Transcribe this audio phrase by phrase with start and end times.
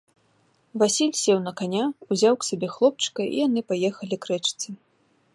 [0.83, 1.83] Васіль сеў на каня,
[2.15, 4.67] узяў к сабе хлопчыка, і яны паехалі к рэчцы.